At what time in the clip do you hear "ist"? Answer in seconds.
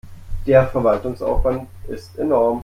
1.87-2.17